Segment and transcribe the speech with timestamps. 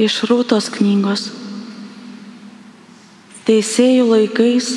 [0.00, 1.26] Iš Rūtos knygos.
[3.44, 4.68] Teisėjų laikais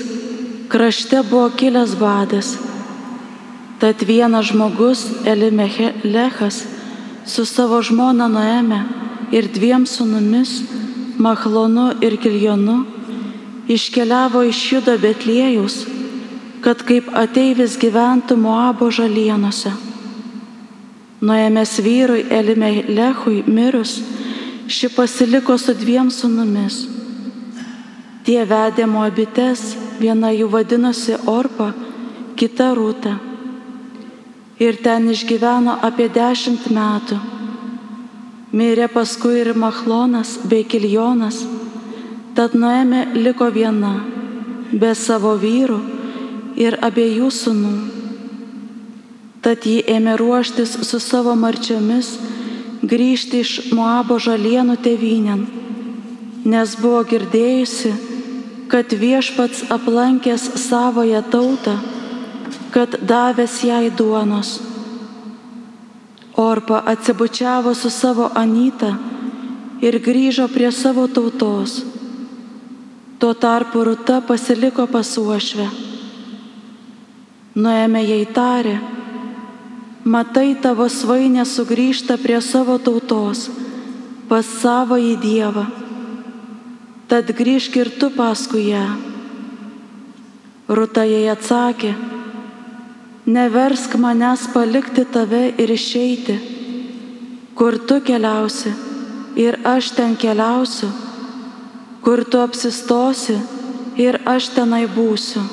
[0.67, 2.49] krašte buvo kilęs badas.
[3.79, 6.57] Tad vienas žmogus, Elimechelechas,
[7.23, 8.81] su savo žmona Noeme
[9.31, 10.57] ir dviem sunumis,
[11.15, 12.81] Machlonu ir Kiljonu,
[13.71, 15.85] iškeliavo iš Judo Betlėjus,
[16.65, 19.71] kad kaip ateivis gyventų Moabo žalienose.
[21.23, 24.01] Nuėmęs vyrui Elimelechui mirus,
[24.67, 26.83] ši pasiliko su dviem sunumis.
[28.23, 31.73] Tie vedė Moabites, viena jų vadinosi Orpa,
[32.39, 33.17] kita Rūta.
[34.63, 37.19] Ir ten išgyveno apie dešimt metų.
[38.53, 41.41] Mirė paskui ir Machlonas bei Kiljonas,
[42.37, 43.95] tad Noėmė liko viena,
[44.71, 45.79] be savo vyrų
[46.55, 47.73] ir abiejų sunų.
[49.43, 52.13] Tad ji ėmė ruoštis su savo marčiomis
[52.83, 55.45] grįžti iš Moabo žalienų tėvynėn,
[56.43, 57.93] nes buvo girdėjusi,
[58.67, 61.77] kad viešpats aplankęs savoją tautą,
[62.75, 64.59] kad davęs jai duonos.
[66.35, 68.95] Orpa atsibučiavo su savo Anyta
[69.81, 71.83] ir grįžo prie savo tautos.
[73.19, 75.67] Tuo tarpu Ruta pasiliko pasuošvę.
[77.53, 78.79] Nuėmė jai tarė,
[80.03, 83.47] matai tavo svainė sugrįžta prie savo tautos,
[84.27, 85.65] pas savo į Dievą.
[87.07, 88.83] Tad grįžk ir tu paskui ją.
[90.67, 91.93] Ruta jai atsakė,
[93.27, 96.37] neversk manęs palikti tave ir išeiti,
[97.55, 98.71] kur tu keliausi
[99.39, 100.89] ir aš ten keliausiu,
[102.03, 103.37] kur tu apsistosi
[103.99, 105.43] ir aš tenai būsiu.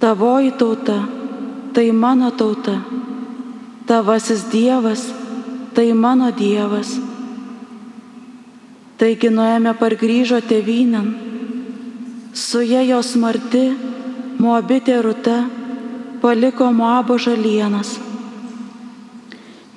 [0.00, 1.00] Tavoji tauta
[1.76, 2.80] tai mano tauta,
[3.84, 5.12] tavasis Dievas
[5.76, 6.94] tai mano Dievas.
[8.96, 11.10] Taigi nuėmė pargrįžo tėvynan,
[12.32, 13.66] su jie jos marti,
[14.40, 15.36] Moabitė Ruta
[16.20, 17.94] paliko Moabo žalienas.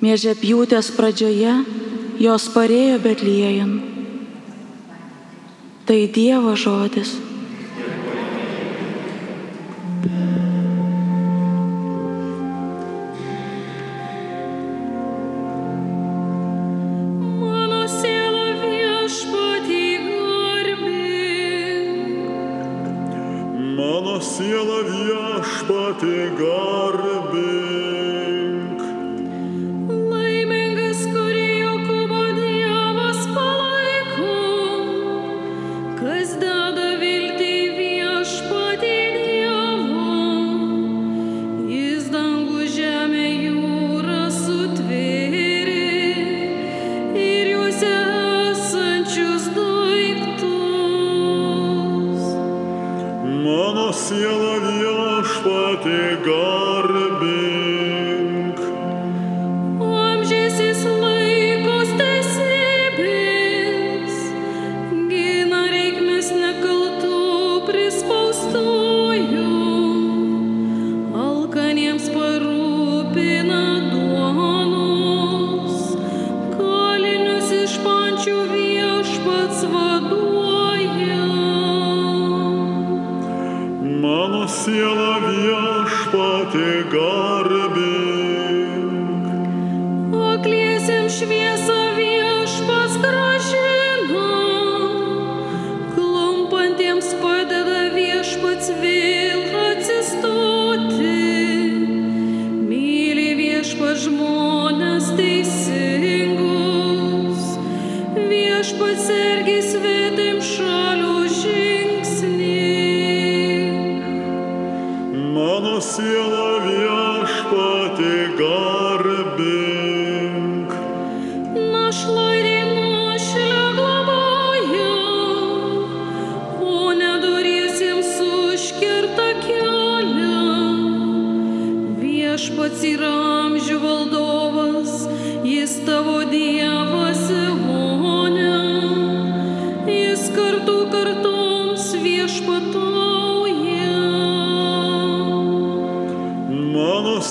[0.00, 1.54] Mėžė pjūtės pradžioje
[2.20, 3.72] jos parėjo Betlėjin.
[5.84, 7.18] Tai Dievo žodis.
[26.00, 26.69] Viešpatį garbink.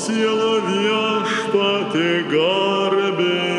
[0.10, 3.50] Asyalar yaşta te garbek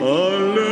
[0.00, 0.67] Hallelujah.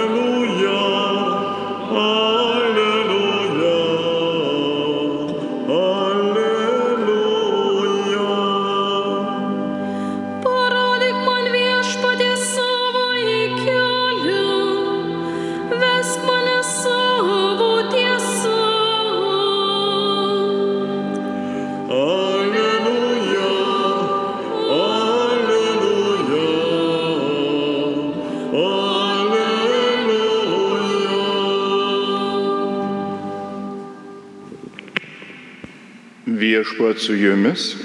[36.57, 37.77] Viešpat su jumis.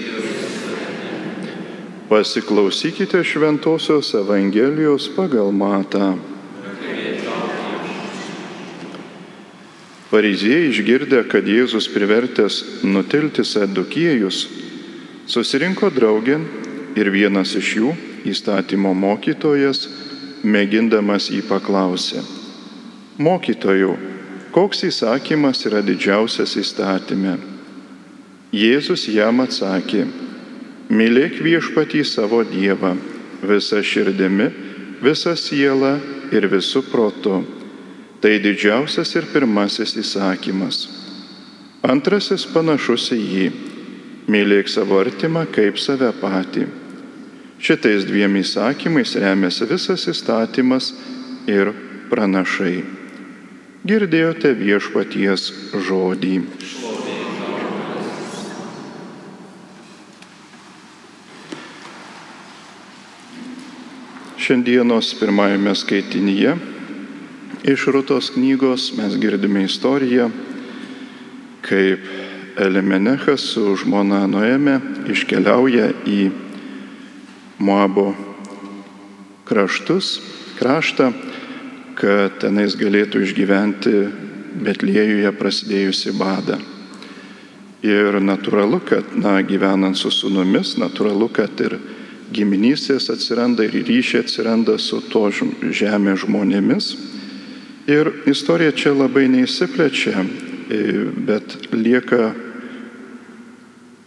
[2.10, 6.16] Pasiklausykite Šventojios Evangelijos pagal Matą.
[10.08, 14.48] Fariziejai išgirdę, kad Jėzus privertęs nutilti sedukiejus,
[15.28, 16.48] susirinko draugin
[16.96, 19.90] ir vienas iš jų, įstatymo mokytojas,
[20.48, 22.24] mėgindamas jį paklausė.
[23.20, 23.96] Mokytojų,
[24.56, 27.50] koks įsakymas yra didžiausias įstatymė?
[28.51, 30.01] Jėzus jam atsakė,
[30.92, 32.98] mylėk viešpatį savo Dievą
[33.48, 34.50] visą širdimi,
[35.00, 35.94] visą sielą
[36.36, 37.38] ir visų protu.
[38.21, 40.81] Tai didžiausias ir pirmasis įsakymas.
[41.81, 43.48] Antrasis panašus į jį-
[44.36, 46.68] mylėk savo artimą kaip save patį.
[47.57, 50.92] Šitais dviem įsakymais remiasi visas įstatymas
[51.48, 51.74] ir
[52.09, 52.83] pranašai.
[53.88, 55.51] Girdėjote viešpaties
[55.88, 56.42] žodį.
[64.42, 66.56] Šiandienos pirmajame skaitinyje
[67.64, 70.32] iš Rutos knygos mes girdime istoriją,
[71.62, 72.00] kaip
[72.58, 74.80] Elimenechas su žmona Noeme
[75.14, 76.32] iškeliauja į
[77.62, 78.16] Moabo
[79.46, 80.10] kraštus,
[80.58, 81.12] kraštą,
[82.02, 83.96] kad tenais galėtų išgyventi
[84.66, 86.58] Betliejuje prasidėjusi badą.
[87.86, 91.78] Ir natūralu, kad, na, gyvenant su sunumis, natūralu, kad ir
[92.31, 96.94] giminystės atsiranda ir ryšiai atsiranda su to žemės žmonėmis.
[97.92, 100.24] Ir istorija čia labai neįsiplečia,
[101.28, 102.31] bet lieka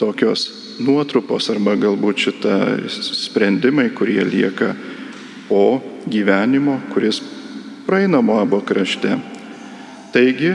[0.00, 0.47] tokios
[0.81, 2.56] nuotrupos arba galbūt šitą
[2.88, 4.73] sprendimai, kurie lieka
[5.49, 7.20] po gyvenimo, kuris
[7.87, 9.19] praeina Moabo krašte.
[10.15, 10.55] Taigi,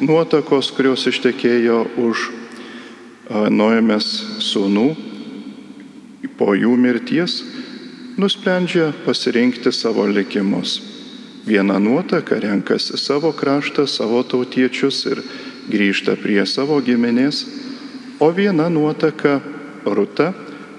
[0.00, 2.28] nuotakos, kurios ištekėjo už
[3.30, 4.06] Noėmės
[4.42, 4.88] sūnų,
[6.40, 7.42] po jų mirties
[8.16, 10.80] nusprendžia pasirinkti savo likimus.
[11.44, 15.20] Viena nuotaka renkasi savo kraštą, savo tautiečius ir
[15.70, 17.44] grįžta prie savo giminės,
[18.20, 19.40] o viena nuotaka
[19.84, 20.32] Ruta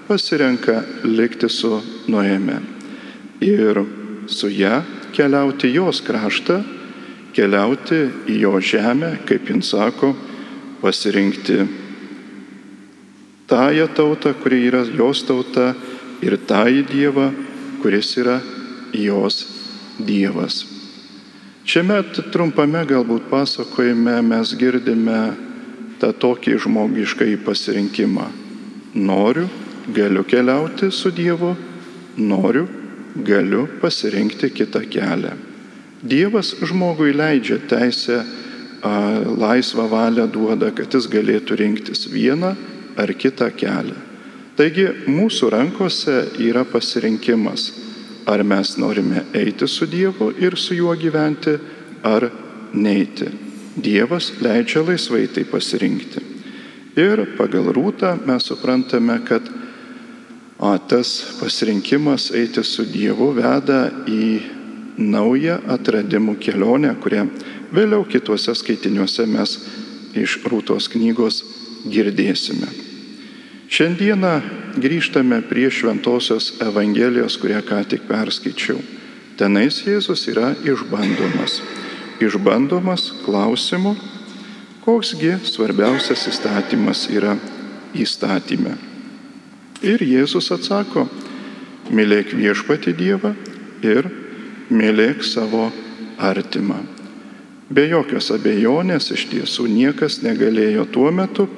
[0.06, 1.80] pasirenka likti su
[2.10, 2.60] Noėme
[3.42, 3.80] ir
[4.30, 4.82] su ją
[5.14, 6.60] keliauti jos kraštą,
[7.34, 10.12] keliauti į jo žemę, kaip jin sako,
[10.82, 11.58] pasirinkti
[13.52, 15.74] tąją tautą, kuri yra jos tauta,
[16.24, 17.26] ir tąjį Dievą,
[17.82, 18.38] kuris yra
[18.96, 19.42] jos
[20.00, 20.62] Dievas.
[21.68, 22.00] Šiame
[22.32, 25.20] trumpame galbūt pasakojime mes girdime
[26.00, 28.26] tą tokį žmogišką pasirinkimą.
[28.94, 29.46] Noriu,
[29.94, 31.52] galiu keliauti su Dievu,
[32.16, 32.66] noriu,
[33.16, 35.36] galiu pasirinkti kitą kelią.
[36.02, 38.24] Dievas žmogui leidžia teisę,
[39.38, 42.56] laisvą valią duoda, kad jis galėtų rinktis vieną
[42.96, 43.96] ar kitą kelią.
[44.56, 47.70] Taigi mūsų rankose yra pasirinkimas,
[48.28, 51.56] ar mes norime eiti su Dievu ir su juo gyventi,
[52.04, 52.28] ar
[52.74, 53.30] neiti.
[53.72, 56.20] Dievas leidžia laisvai tai pasirinkti.
[57.00, 59.46] Ir pagal rūtą mes suprantame, kad
[60.60, 64.26] o, tas pasirinkimas eiti su Dievu veda į
[65.00, 67.24] naują atradimų kelionę, kurią
[67.72, 69.56] vėliau kituose skaitiniuose mes
[70.12, 71.40] iš rūtos knygos
[71.86, 72.68] girdėsime.
[73.72, 74.32] Šiandieną
[74.76, 78.76] grįžtame prie Šventojios Evangelijos, kurią ką tik perskaičiau.
[79.40, 81.62] Tenais Jėzus yra išbandomas.
[82.20, 83.94] Išbandomas klausimu,
[84.84, 87.38] koksgi svarbiausias įstatymas yra
[87.96, 88.76] įstatymė.
[89.82, 91.08] Ir Jėzus atsako,
[91.90, 93.32] mylėk viešpati Dievą
[93.82, 94.06] ir
[94.68, 95.70] mylėk savo
[96.20, 96.82] artimą.
[97.72, 101.48] Be jokios abejonės iš tiesų niekas negalėjo tuo metu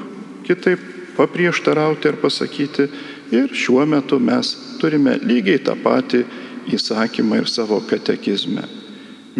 [0.46, 0.80] kitaip
[1.16, 2.88] paprieštarauti ir pasakyti.
[3.34, 6.24] Ir šiuo metu mes turime lygiai tą patį
[6.74, 8.66] įsakymą ir savo katekizme.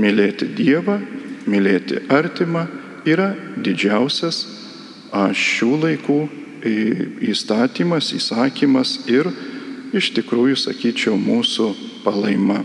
[0.01, 0.99] Mylėti Dievą,
[1.47, 2.67] mylėti artimą
[3.07, 3.33] yra
[3.63, 4.45] didžiausias
[5.15, 6.19] šių laikų
[7.29, 9.29] įstatymas, įsakymas ir
[9.95, 11.69] iš tikrųjų, sakyčiau, mūsų
[12.03, 12.65] palaima.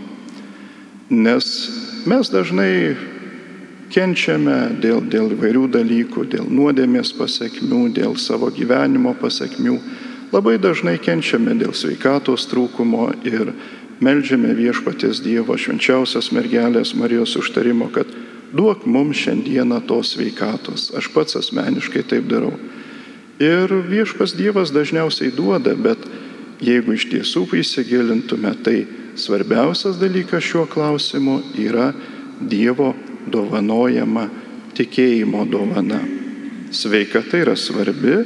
[1.10, 1.46] Nes
[2.08, 2.96] mes dažnai
[3.90, 9.76] kenčiame dėl, dėl įvairių dalykų, dėl nuodėmės pasiekmių, dėl savo gyvenimo pasiekmių.
[10.30, 13.52] Labai dažnai kenčiame dėl sveikatos trūkumo ir
[14.00, 18.08] melžiame viešpatės Dievo švenčiausios mergelės Marijos užtarimo, kad
[18.54, 20.90] duok mums šiandieną tos sveikatos.
[20.96, 22.54] Aš pats asmeniškai taip darau.
[23.40, 25.98] Ir viešpas Dievas dažniausiai duoda, bet
[26.62, 28.84] jeigu iš tiesų įsigilintume, tai
[29.18, 31.90] svarbiausias dalykas šiuo klausimu yra
[32.40, 32.94] Dievo
[33.26, 34.28] dovanojama
[34.78, 36.00] tikėjimo dovana.
[36.70, 38.20] Sveikata yra svarbi,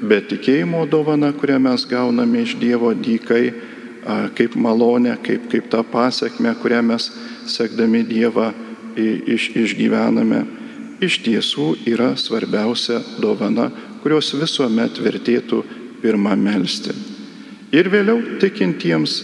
[0.00, 3.50] bet tikėjimo dovana, kurią mes gauname iš Dievo dykai,
[4.38, 7.10] kaip malonę, kaip, kaip tą pasiekmę, kurią mes
[7.50, 8.52] sekdami Dievą
[8.96, 10.44] iš, išgyvename,
[11.04, 13.68] iš tiesų yra svarbiausia dovana,
[14.02, 15.62] kurios visuomet vertėtų
[16.02, 16.94] pirmą melstį.
[17.74, 19.18] Ir vėliau tikintiems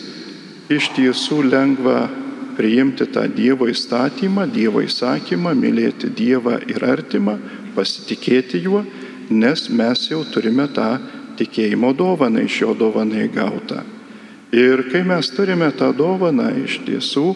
[0.72, 2.08] iš tiesų lengva
[2.56, 7.38] priimti tą Dievo įstatymą, Dievo įsakymą, mylėti Dievą ir artimą,
[7.74, 8.84] pasitikėti juo,
[9.30, 10.98] nes mes jau turime tą
[11.38, 13.82] tikėjimo dovaną iš jo dovanai gautą.
[14.54, 17.34] Ir kai mes turime tą dovaną, iš tiesų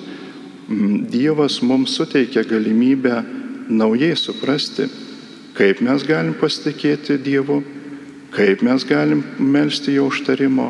[1.09, 3.23] Dievas mums suteikia galimybę
[3.73, 4.85] naujai suprasti,
[5.57, 7.63] kaip mes galim pasitikėti Dievu,
[8.37, 10.69] kaip mes galim melstį jo užtarimo,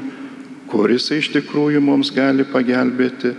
[0.71, 3.35] kuris iš tikrųjų mums gali pagelbėti,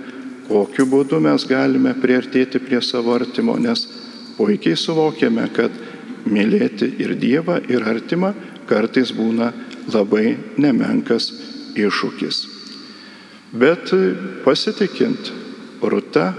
[0.50, 3.86] kokiu būdu mes galime priartėti prie savo artimo, nes
[4.38, 5.74] puikiai suvokiame, kad
[6.29, 8.34] mylėti ir Dievą, ir artimą
[8.70, 9.51] kartais būna
[9.94, 11.32] labai nemenkas
[11.77, 12.46] iššūkis.
[13.60, 13.94] Bet
[14.46, 15.32] pasitikint
[15.82, 16.34] Ruta,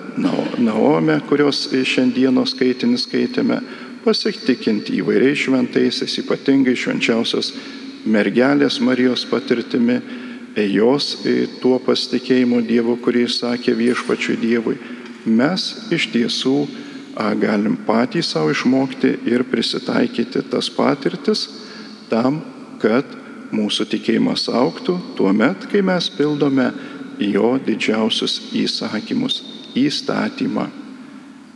[0.61, 3.61] Naome, kurios šiandienos skaitinį skaitėme,
[4.05, 7.55] pasitikinti įvairiais šventaisiais, ypatingai švenčiausios
[8.05, 9.99] mergelės Marijos patirtimi,
[10.57, 11.13] jos
[11.61, 14.77] tuo pasitikėjimu Dievu, kurį sakė viešpačiui Dievui,
[15.27, 16.57] mes iš tiesų
[17.41, 21.47] galim patys savo išmokti ir prisitaikyti tas patirtis
[22.11, 22.41] tam,
[22.83, 23.05] kad
[23.55, 26.71] mūsų tikėjimas auktų tuo met, kai mes pildome
[27.21, 29.43] jo didžiausius įsakymus-
[29.87, 30.69] įstatymą.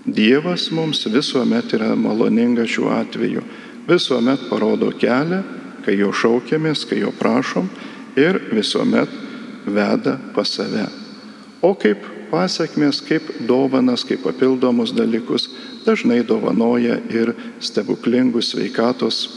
[0.04, 3.42] Dievas mums visuomet yra maloningas šiuo atveju,
[3.88, 5.42] visuomet parodo kelią,
[5.84, 7.70] kai jo šaukiamės, kai jo prašom
[8.16, 9.08] ir visuomet
[9.66, 10.86] veda pas save.
[11.62, 15.48] O kaip pasiekmes, kaip dovanas, kaip papildomus dalykus
[15.86, 19.28] dažnai dovanoja ir stebuklingus sveikatos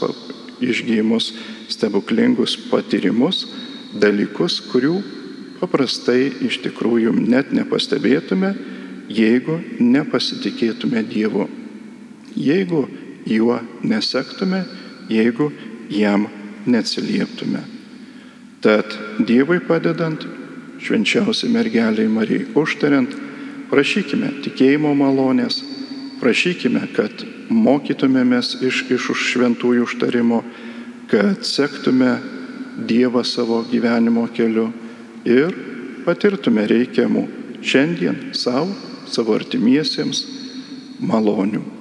[0.60, 1.32] išgyjimus,
[1.70, 3.46] stebuklingus patyrimus,
[3.94, 4.98] dalykus, kurių
[5.60, 8.52] paprastai iš tikrųjų net nepastebėtume,
[9.08, 11.48] jeigu nepasitikėtume Dievu,
[12.36, 12.84] jeigu
[13.28, 14.64] juo nesektume,
[15.08, 15.50] jeigu
[15.90, 16.28] jam
[16.66, 17.77] neatsilieptume.
[18.60, 20.24] Tad Dievui padedant,
[20.82, 23.12] švenčiausiai mergeliai Marijai užtariant,
[23.70, 25.60] prašykime tikėjimo malonės,
[26.18, 27.22] prašykime, kad
[27.54, 30.42] mokytumėmės iš, iš šventųjų užtarimo,
[31.10, 32.16] kad sektume
[32.88, 34.68] Dievą savo gyvenimo keliu
[35.26, 35.54] ir
[36.06, 37.24] patirtume reikiamų
[37.62, 38.70] šiandien savo,
[39.10, 40.26] savo artimiesiems
[40.98, 41.77] malonių.